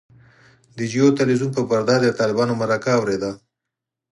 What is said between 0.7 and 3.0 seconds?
د جیو تلویزیون پر پرده د طالبانو مرکه